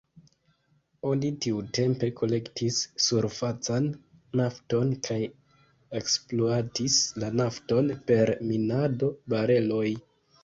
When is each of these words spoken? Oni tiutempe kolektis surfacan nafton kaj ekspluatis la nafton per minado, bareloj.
Oni 1.09 1.27
tiutempe 1.45 2.07
kolektis 2.21 2.79
surfacan 3.07 3.89
nafton 4.41 4.95
kaj 5.07 5.19
ekspluatis 5.99 6.95
la 7.25 7.29
nafton 7.43 7.91
per 8.09 8.33
minado, 8.53 9.11
bareloj. 9.35 9.87